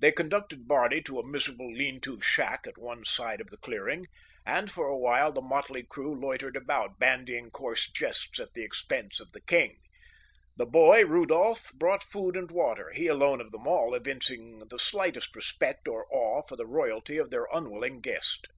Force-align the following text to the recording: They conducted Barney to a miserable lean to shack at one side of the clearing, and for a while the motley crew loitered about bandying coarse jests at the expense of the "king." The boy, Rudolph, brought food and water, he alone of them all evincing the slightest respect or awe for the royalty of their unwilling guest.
They 0.00 0.10
conducted 0.10 0.66
Barney 0.66 1.00
to 1.02 1.20
a 1.20 1.24
miserable 1.24 1.72
lean 1.72 2.00
to 2.00 2.20
shack 2.20 2.66
at 2.66 2.76
one 2.76 3.04
side 3.04 3.40
of 3.40 3.50
the 3.50 3.56
clearing, 3.56 4.08
and 4.44 4.68
for 4.68 4.88
a 4.88 4.98
while 4.98 5.30
the 5.30 5.40
motley 5.40 5.84
crew 5.84 6.12
loitered 6.20 6.56
about 6.56 6.98
bandying 6.98 7.52
coarse 7.52 7.88
jests 7.88 8.40
at 8.40 8.52
the 8.54 8.64
expense 8.64 9.20
of 9.20 9.30
the 9.30 9.40
"king." 9.40 9.78
The 10.56 10.66
boy, 10.66 11.04
Rudolph, 11.06 11.72
brought 11.74 12.02
food 12.02 12.36
and 12.36 12.50
water, 12.50 12.90
he 12.92 13.06
alone 13.06 13.40
of 13.40 13.52
them 13.52 13.68
all 13.68 13.94
evincing 13.94 14.58
the 14.68 14.76
slightest 14.80 15.36
respect 15.36 15.86
or 15.86 16.08
awe 16.12 16.42
for 16.48 16.56
the 16.56 16.66
royalty 16.66 17.16
of 17.16 17.30
their 17.30 17.46
unwilling 17.52 18.00
guest. 18.00 18.48